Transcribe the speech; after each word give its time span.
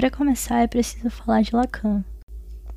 Para 0.00 0.10
começar, 0.10 0.62
é 0.62 0.66
preciso 0.66 1.10
falar 1.10 1.42
de 1.42 1.54
Lacan. 1.54 2.02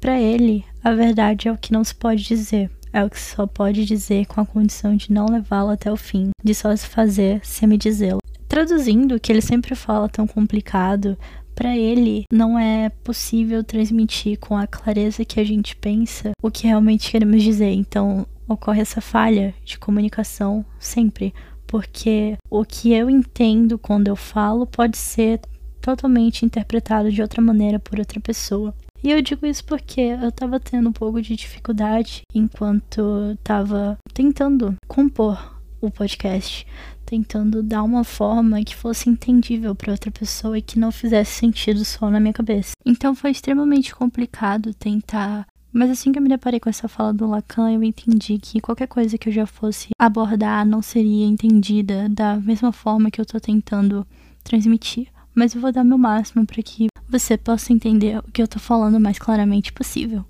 Para 0.01 0.19
ele, 0.19 0.65
a 0.83 0.91
verdade 0.91 1.47
é 1.47 1.51
o 1.53 1.57
que 1.57 1.71
não 1.71 1.81
se 1.81 1.95
pode 1.95 2.21
dizer, 2.21 2.69
é 2.91 3.01
o 3.01 3.09
que 3.09 3.17
só 3.17 3.47
pode 3.47 3.85
dizer 3.85 4.25
com 4.25 4.41
a 4.41 4.45
condição 4.45 4.93
de 4.93 5.09
não 5.09 5.27
levá-lo 5.27 5.69
até 5.69 5.89
o 5.89 5.95
fim, 5.95 6.31
de 6.43 6.53
só 6.53 6.75
se 6.75 6.85
fazer 6.85 7.39
sem 7.41 7.77
dizê-lo. 7.77 8.19
Traduzindo 8.45 9.15
o 9.15 9.19
que 9.21 9.31
ele 9.31 9.39
sempre 9.39 9.73
fala 9.73 10.09
tão 10.09 10.27
complicado, 10.27 11.17
para 11.55 11.77
ele 11.77 12.25
não 12.29 12.59
é 12.59 12.89
possível 12.89 13.63
transmitir 13.63 14.37
com 14.37 14.57
a 14.57 14.67
clareza 14.67 15.23
que 15.23 15.39
a 15.39 15.45
gente 15.45 15.77
pensa 15.77 16.33
o 16.41 16.51
que 16.51 16.67
realmente 16.67 17.09
queremos 17.09 17.41
dizer. 17.41 17.71
Então 17.71 18.27
ocorre 18.45 18.81
essa 18.81 18.99
falha 18.99 19.55
de 19.63 19.79
comunicação 19.79 20.65
sempre, 20.77 21.33
porque 21.65 22.35
o 22.49 22.65
que 22.65 22.91
eu 22.91 23.09
entendo 23.09 23.79
quando 23.79 24.09
eu 24.09 24.15
falo 24.17 24.67
pode 24.67 24.97
ser 24.97 25.39
totalmente 25.83 26.45
interpretado 26.45 27.11
de 27.11 27.21
outra 27.21 27.41
maneira 27.41 27.77
por 27.77 27.99
outra 27.99 28.19
pessoa. 28.21 28.73
E 29.03 29.11
eu 29.11 29.21
digo 29.21 29.45
isso 29.45 29.65
porque 29.65 29.99
eu 29.99 30.31
tava 30.31 30.61
tendo 30.61 30.87
um 30.87 30.93
pouco 30.93 31.21
de 31.21 31.35
dificuldade 31.35 32.21
enquanto 32.33 33.37
tava 33.43 33.97
tentando 34.13 34.73
compor 34.87 35.61
o 35.81 35.91
podcast, 35.91 36.65
tentando 37.05 37.61
dar 37.61 37.83
uma 37.83 38.05
forma 38.05 38.63
que 38.63 38.73
fosse 38.73 39.09
entendível 39.09 39.75
para 39.75 39.91
outra 39.91 40.09
pessoa 40.09 40.57
e 40.57 40.61
que 40.61 40.79
não 40.79 40.89
fizesse 40.89 41.31
sentido 41.31 41.83
só 41.83 42.09
na 42.09 42.21
minha 42.21 42.33
cabeça. 42.33 42.71
Então 42.85 43.13
foi 43.13 43.31
extremamente 43.31 43.93
complicado 43.93 44.73
tentar 44.73 45.45
mas 45.75 45.89
assim 45.89 46.11
que 46.11 46.19
eu 46.19 46.23
me 46.23 46.29
deparei 46.29 46.59
com 46.59 46.69
essa 46.69 46.87
fala 46.87 47.11
do 47.11 47.25
Lacan, 47.25 47.71
eu 47.71 47.83
entendi 47.83 48.37
que 48.37 48.61
qualquer 48.61 48.87
coisa 48.87 49.17
que 49.17 49.27
eu 49.27 49.33
já 49.33 49.47
fosse 49.47 49.89
abordar 49.97 50.63
não 50.67 50.83
seria 50.83 51.25
entendida 51.25 52.07
da 52.07 52.35
mesma 52.35 52.71
forma 52.71 53.09
que 53.09 53.19
eu 53.19 53.25
tô 53.25 53.39
tentando 53.39 54.05
transmitir. 54.43 55.07
Mas 55.35 55.55
eu 55.55 55.61
vou 55.61 55.71
dar 55.71 55.83
meu 55.83 55.97
máximo 55.97 56.45
para 56.45 56.61
que 56.61 56.87
você 57.09 57.37
possa 57.37 57.73
entender 57.73 58.19
o 58.19 58.31
que 58.31 58.41
eu 58.41 58.47
tô 58.47 58.59
falando 58.59 58.95
o 58.95 58.99
mais 58.99 59.17
claramente 59.17 59.73
possível. 59.73 60.25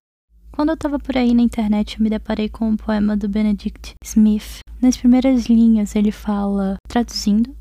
Quando 0.51 0.69
eu 0.69 0.77
tava 0.77 0.99
por 0.99 1.17
aí 1.17 1.33
na 1.33 1.41
internet, 1.41 1.97
eu 1.97 2.03
me 2.03 2.09
deparei 2.09 2.47
com 2.47 2.69
um 2.69 2.77
poema 2.77 3.17
do 3.17 3.27
Benedict 3.27 3.93
Smith. 4.03 4.59
Nas 4.81 4.95
primeiras 4.95 5.45
linhas, 5.45 5.95
ele 5.95 6.11
fala, 6.11 6.75
traduzindo, 6.87 7.55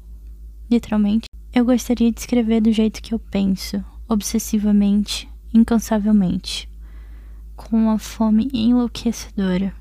literalmente, 0.71 1.27
eu 1.55 1.65
gostaria 1.65 2.13
de 2.13 2.21
escrever 2.21 2.61
do 2.61 2.73
jeito 2.73 3.03
que 3.03 3.15
eu 3.15 3.19
penso, 3.19 3.83
obsessivamente, 4.09 5.29
incansavelmente 5.55 6.69
com 7.57 7.77
uma 7.77 7.99
fome 7.99 8.51
enlouquecedora. 8.53 9.75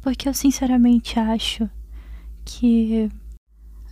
Porque 0.00 0.28
eu 0.28 0.34
sinceramente 0.34 1.18
acho 1.18 1.68
que 2.44 3.08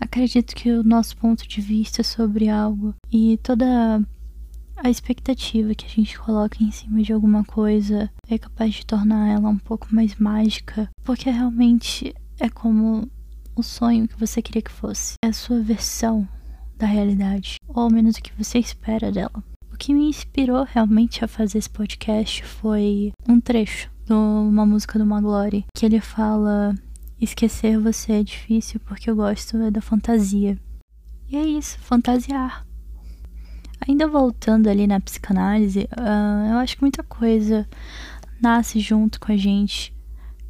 acredito 0.00 0.54
que 0.54 0.70
o 0.70 0.82
nosso 0.82 1.16
ponto 1.16 1.46
de 1.46 1.60
vista 1.60 2.02
sobre 2.02 2.48
algo 2.48 2.94
e 3.12 3.38
toda 3.42 4.02
a 4.76 4.90
expectativa 4.90 5.74
que 5.74 5.84
a 5.84 5.88
gente 5.88 6.18
coloca 6.18 6.62
em 6.62 6.70
cima 6.70 7.02
de 7.02 7.12
alguma 7.12 7.44
coisa 7.44 8.10
é 8.28 8.38
capaz 8.38 8.74
de 8.74 8.86
tornar 8.86 9.28
ela 9.28 9.48
um 9.48 9.58
pouco 9.58 9.94
mais 9.94 10.16
mágica, 10.16 10.88
porque 11.04 11.30
realmente 11.30 12.14
é 12.38 12.48
como 12.48 13.06
o 13.54 13.62
sonho 13.62 14.08
que 14.08 14.18
você 14.18 14.40
queria 14.40 14.62
que 14.62 14.72
fosse. 14.72 15.14
É 15.22 15.28
a 15.28 15.32
sua 15.32 15.60
versão 15.60 16.26
da 16.78 16.86
realidade, 16.86 17.56
ou 17.68 17.82
ao 17.82 17.90
menos 17.90 18.16
o 18.16 18.22
que 18.22 18.32
você 18.36 18.58
espera 18.58 19.12
dela 19.12 19.44
que 19.80 19.94
me 19.94 20.10
inspirou 20.10 20.62
realmente 20.62 21.24
a 21.24 21.28
fazer 21.28 21.56
esse 21.56 21.70
podcast 21.70 22.44
foi 22.44 23.12
um 23.26 23.40
trecho 23.40 23.90
de 24.04 24.12
uma 24.12 24.66
música 24.66 24.98
do 24.98 25.06
Maglore, 25.06 25.64
que 25.74 25.86
ele 25.86 26.00
fala: 26.00 26.74
Esquecer 27.20 27.78
você 27.78 28.12
é 28.12 28.22
difícil 28.22 28.80
porque 28.80 29.10
eu 29.10 29.14
gosto 29.14 29.56
é 29.58 29.70
da 29.70 29.82
fantasia. 29.82 30.58
E 31.28 31.36
é 31.36 31.42
isso, 31.42 31.78
fantasiar. 31.78 32.66
Ainda 33.86 34.08
voltando 34.08 34.68
ali 34.68 34.86
na 34.86 35.00
psicanálise, 35.00 35.88
uh, 35.98 36.50
eu 36.50 36.56
acho 36.58 36.76
que 36.76 36.82
muita 36.82 37.02
coisa 37.02 37.68
nasce 38.40 38.80
junto 38.80 39.20
com 39.20 39.32
a 39.32 39.36
gente, 39.36 39.94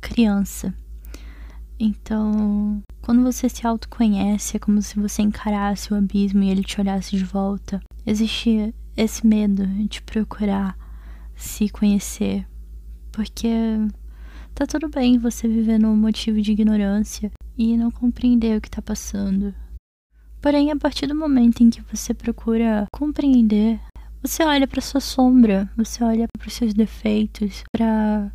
criança. 0.00 0.72
Então, 1.78 2.82
quando 3.02 3.22
você 3.22 3.48
se 3.48 3.66
autoconhece, 3.66 4.56
é 4.56 4.60
como 4.60 4.81
se 4.81 5.00
você 5.00 5.22
encarasse 5.22 5.92
o 5.92 5.97
abismo 5.97 6.42
e 6.42 6.50
ele 6.50 6.62
te 6.62 6.81
olhasse 6.81 7.16
de 7.16 7.25
volta. 7.25 7.81
Existe 8.06 8.75
esse 8.97 9.26
medo 9.26 9.66
de 9.66 10.02
procurar 10.02 10.76
se 11.34 11.69
conhecer, 11.69 12.47
porque 13.10 13.48
tá 14.55 14.66
tudo 14.66 14.88
bem 14.88 15.19
você 15.19 15.49
viver 15.49 15.78
num 15.78 15.97
motivo 15.97 16.41
de 16.41 16.53
ignorância 16.53 17.31
e 17.56 17.77
não 17.77 17.91
compreender 17.91 18.56
o 18.56 18.61
que 18.61 18.71
tá 18.71 18.83
passando. 18.83 19.55
Porém, 20.41 20.71
a 20.71 20.77
partir 20.77 21.06
do 21.06 21.15
momento 21.15 21.62
em 21.62 21.71
que 21.71 21.83
você 21.83 22.15
procura 22.15 22.87
compreender, 22.93 23.78
você 24.22 24.43
olha 24.43 24.66
para 24.66 24.81
sua 24.81 25.00
sombra, 25.00 25.71
você 25.77 26.03
olha 26.03 26.27
para 26.38 26.49
os 26.49 26.55
seus 26.55 26.75
defeitos, 26.75 27.62
para 27.72 28.33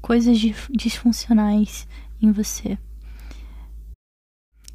coisas 0.00 0.38
disfuncionais 0.70 1.86
em 2.20 2.30
você. 2.30 2.78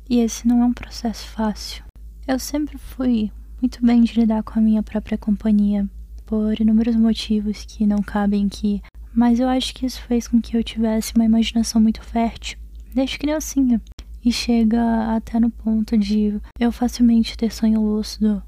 E 0.10 0.20
esse 0.20 0.48
não 0.48 0.64
é 0.64 0.66
um 0.66 0.74
processo 0.74 1.28
fácil. 1.28 1.84
Eu 2.28 2.40
sempre 2.40 2.78
fui 2.78 3.32
muito 3.62 3.86
bem 3.86 4.02
de 4.02 4.20
lidar 4.20 4.44
com 4.44 4.58
a 4.58 4.62
minha 4.62 4.82
própria 4.82 5.18
companhia, 5.18 5.88
por 6.26 6.60
inúmeros 6.60 6.96
motivos 6.96 7.66
que 7.66 7.86
não 7.86 8.02
cabem 8.02 8.48
aqui, 8.48 8.82
mas 9.14 9.40
eu 9.40 9.47
acho 9.47 9.74
que 9.74 9.86
isso 9.86 10.02
fez 10.03 10.28
com 10.28 10.42
que 10.42 10.56
eu 10.56 10.64
tivesse 10.64 11.14
uma 11.16 11.25
imaginação 11.25 11.81
muito 11.81 12.02
fértil, 12.02 12.58
desde 12.94 13.18
criancinha. 13.18 13.81
E 14.24 14.31
chega 14.31 15.16
até 15.16 15.40
no 15.40 15.50
ponto 15.50 15.97
de 15.97 16.40
eu 16.59 16.72
facilmente 16.72 17.38
ter 17.38 17.52
sonho 17.52 17.81
lúcido 17.81 18.44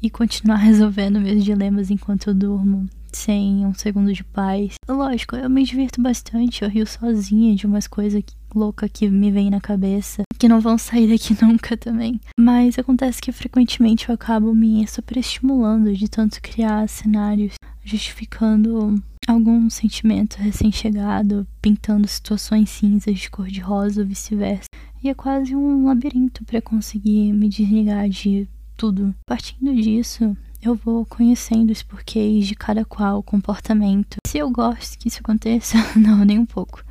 e 0.00 0.08
continuar 0.08 0.56
resolvendo 0.62 1.20
meus 1.20 1.44
dilemas 1.44 1.90
enquanto 1.90 2.28
eu 2.28 2.34
durmo, 2.34 2.86
sem 3.12 3.66
um 3.66 3.74
segundo 3.74 4.12
de 4.12 4.22
paz. 4.22 4.74
Lógico, 4.88 5.36
eu 5.36 5.50
me 5.50 5.64
divirto 5.64 6.00
bastante, 6.00 6.62
eu 6.62 6.70
rio 6.70 6.86
sozinha 6.86 7.56
de 7.56 7.66
umas 7.66 7.86
coisas 7.86 8.22
loucas 8.54 8.90
que 8.92 9.08
me 9.08 9.30
vêm 9.30 9.50
na 9.50 9.60
cabeça 9.60 10.22
que 10.38 10.48
não 10.48 10.60
vão 10.60 10.78
sair 10.78 11.08
daqui 11.08 11.36
nunca 11.42 11.76
também. 11.76 12.20
Mas 12.38 12.78
acontece 12.78 13.20
que 13.20 13.32
frequentemente 13.32 14.08
eu 14.08 14.14
acabo 14.14 14.54
me 14.54 14.86
superestimulando 14.86 15.92
de 15.92 16.08
tanto 16.08 16.40
criar 16.40 16.88
cenários 16.88 17.54
justificando 17.84 18.94
algum 19.26 19.68
sentimento 19.68 20.36
recém-chegado, 20.36 21.46
pintando 21.60 22.06
situações 22.06 22.70
cinzas 22.70 23.18
de 23.18 23.30
cor 23.30 23.48
de 23.48 23.60
rosa 23.60 24.02
ou 24.02 24.06
vice-versa. 24.06 24.68
E 25.02 25.08
é 25.08 25.14
quase 25.14 25.54
um 25.54 25.86
labirinto 25.86 26.44
para 26.44 26.62
conseguir 26.62 27.32
me 27.32 27.48
desligar 27.48 28.08
de 28.08 28.48
tudo. 28.76 29.14
Partindo 29.26 29.74
disso, 29.74 30.36
eu 30.62 30.74
vou 30.74 31.04
conhecendo 31.06 31.70
os 31.70 31.82
porquês 31.82 32.46
de 32.46 32.54
cada 32.54 32.84
qual 32.84 33.22
comportamento. 33.22 34.16
Se 34.26 34.38
eu 34.38 34.50
gosto 34.50 34.98
que 34.98 35.08
isso 35.08 35.20
aconteça, 35.20 35.76
não, 35.96 36.24
nem 36.24 36.38
um 36.38 36.46
pouco. 36.46 36.82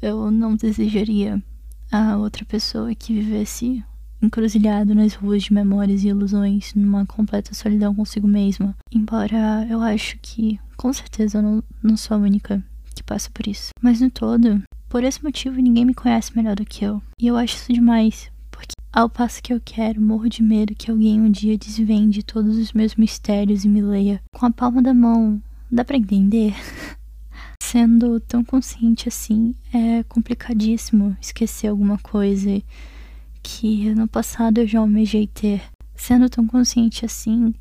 Eu 0.00 0.30
não 0.30 0.56
desejaria 0.56 1.42
a 1.90 2.16
outra 2.16 2.44
pessoa 2.44 2.94
que 2.94 3.14
vivesse 3.14 3.82
encruzilhado 4.20 4.94
nas 4.94 5.14
ruas 5.14 5.44
de 5.44 5.52
memórias 5.52 6.02
e 6.02 6.08
ilusões, 6.08 6.74
numa 6.74 7.06
completa 7.06 7.54
solidão 7.54 7.94
consigo 7.94 8.26
mesma. 8.26 8.74
Embora 8.90 9.66
eu 9.68 9.80
acho 9.80 10.18
que, 10.20 10.58
com 10.76 10.92
certeza, 10.92 11.38
eu 11.38 11.42
não, 11.42 11.62
não 11.82 11.96
sou 11.96 12.16
a 12.16 12.20
única 12.20 12.62
que 12.94 13.02
passa 13.02 13.30
por 13.30 13.46
isso. 13.46 13.70
Mas 13.80 14.00
no 14.00 14.10
todo, 14.10 14.62
por 14.88 15.04
esse 15.04 15.22
motivo, 15.22 15.60
ninguém 15.60 15.84
me 15.84 15.94
conhece 15.94 16.34
melhor 16.34 16.56
do 16.56 16.64
que 16.64 16.84
eu. 16.84 17.02
E 17.20 17.26
eu 17.26 17.36
acho 17.36 17.56
isso 17.56 17.72
demais, 17.72 18.30
porque 18.50 18.74
ao 18.92 19.10
passo 19.10 19.42
que 19.42 19.52
eu 19.52 19.60
quero, 19.62 20.00
morro 20.00 20.28
de 20.28 20.42
medo 20.42 20.74
que 20.74 20.90
alguém 20.90 21.20
um 21.20 21.30
dia 21.30 21.58
desvende 21.58 22.22
todos 22.22 22.56
os 22.56 22.72
meus 22.72 22.94
mistérios 22.94 23.64
e 23.64 23.68
me 23.68 23.82
leia 23.82 24.22
com 24.34 24.46
a 24.46 24.50
palma 24.50 24.80
da 24.80 24.94
mão. 24.94 25.40
Dá 25.70 25.84
pra 25.84 25.96
entender? 25.96 26.54
Sendo 27.62 28.20
tão 28.20 28.44
consciente 28.44 29.08
assim, 29.08 29.54
é 29.72 30.02
complicadíssimo 30.04 31.16
esquecer 31.20 31.68
alguma 31.68 31.98
coisa 31.98 32.62
que 33.42 33.94
no 33.94 34.08
passado 34.08 34.58
eu 34.58 34.66
já 34.66 34.78
almejei 34.78 35.26
ter. 35.26 35.62
Sendo 35.94 36.28
tão 36.30 36.46
consciente 36.46 37.04
assim, 37.04 37.54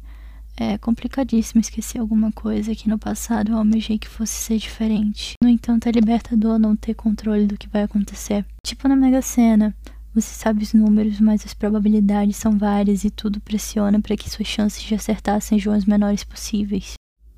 é 0.58 0.78
complicadíssimo 0.78 1.62
esquecer 1.62 2.00
alguma 2.00 2.32
coisa 2.32 2.76
que 2.76 2.90
no 2.90 2.98
passado 2.98 3.52
eu 3.52 3.58
almejei 3.58 3.98
que 3.98 4.08
fosse 4.08 4.34
ser 4.34 4.58
diferente. 4.58 5.34
No 5.44 5.50
entanto, 5.50 5.88
é 5.88 5.92
libertador 5.92 6.58
não 6.58 6.76
ter 6.76 6.94
controle 6.94 7.46
do 7.46 7.58
que 7.58 7.68
vai 7.68 7.84
acontecer. 7.84 8.46
Tipo 8.66 8.88
na 8.88 8.96
Mega 8.96 9.22
Sena, 9.22 9.76
você 10.14 10.34
sabe 10.34 10.64
os 10.64 10.74
números, 10.74 11.20
mas 11.20 11.46
as 11.46 11.54
probabilidades 11.54 12.38
são 12.38 12.58
várias 12.58 13.04
e 13.04 13.10
tudo 13.10 13.42
pressiona 13.42 14.00
para 14.00 14.16
que 14.16 14.30
suas 14.30 14.48
chances 14.48 14.82
de 14.82 14.96
acertar 14.96 15.42
sejam 15.42 15.74
as 15.74 15.86
menores 15.86 16.24
possíveis. 16.24 16.94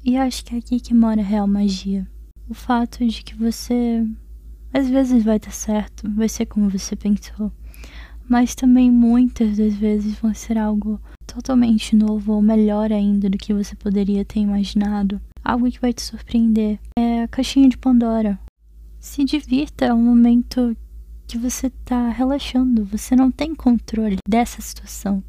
E 0.06 0.16
acho 0.16 0.46
que 0.46 0.56
é 0.56 0.60
aqui 0.60 0.80
que 0.80 0.94
mora 0.94 1.22
a 1.22 1.25
real 1.25 1.48
magia 1.48 2.08
o 2.50 2.54
fato 2.54 3.06
de 3.06 3.24
que 3.24 3.36
você 3.36 4.06
às 4.74 4.90
vezes 4.90 5.24
vai 5.24 5.40
dar 5.40 5.52
certo, 5.52 6.10
vai 6.12 6.30
ser 6.30 6.46
como 6.46 6.69
você 6.69 6.96
pensou, 6.96 7.52
mas 8.28 8.56
também 8.56 8.92
muitas 8.92 9.58
das 9.58 9.74
vezes 9.74 10.18
vão 10.19 10.34
ser 10.34 10.58
algo 10.58 11.02
totalmente 11.38 11.95
novo 11.95 12.34
ou 12.34 12.42
melhor 12.42 12.92
ainda 12.92 13.30
do 13.30 13.38
que 13.38 13.54
você 13.54 13.75
poderia 13.75 14.25
ter 14.25 14.39
imaginado, 14.39 15.22
algo 15.44 15.69
que 15.69 15.80
vai 15.80 15.94
te 15.94 16.01
surpreender. 16.01 16.80
É 16.98 17.24
a 17.24 17.28
caixinha 17.28 17.69
de 17.69 17.78
Pandora. 17.78 18.39
Se 19.00 19.24
divirta, 19.24 19.86
é 19.86 19.94
um 19.94 20.01
momento 20.01 20.75
que 21.28 21.38
você 21.38 21.69
tá 21.86 22.10
relaxando, 22.10 22.84
você 22.84 23.16
não 23.16 23.30
tem 23.30 23.54
controle 23.54 24.18
dessa 24.28 24.62
situação. 24.62 25.24